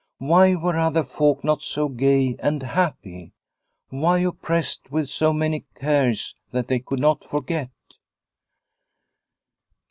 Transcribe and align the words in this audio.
Why 0.17 0.55
were 0.55 0.79
other 0.79 1.03
folk 1.03 1.43
not 1.43 1.61
so 1.61 1.87
gay 1.87 2.35
and 2.39 2.63
happy? 2.63 3.33
Why 3.89 4.17
oppressed 4.17 4.89
with 4.91 5.09
so 5.11 5.31
many 5.31 5.65
cares 5.75 6.33
that 6.49 6.69
they 6.69 6.79
could 6.79 6.97
not 6.99 7.23
forget 7.23 7.69